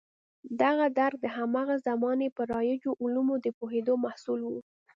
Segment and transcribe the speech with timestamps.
[0.61, 4.51] دغه درک د هماغه زمانې پر رایجو علومو د پوهېدو محصول و.